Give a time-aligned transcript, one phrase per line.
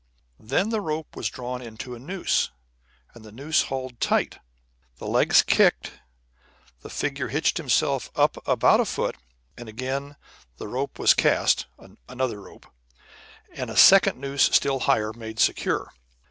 [0.39, 2.49] Then the rope was drawn into a noose,
[3.13, 4.39] and the noose hauled tight.
[4.97, 5.91] The legs kicked,
[6.81, 9.15] the figure hitched itself up about a foot,
[9.55, 10.15] and again
[10.57, 11.67] the rope was cast
[12.09, 12.65] (another rope),
[13.53, 15.93] and a second noose still higher made secure.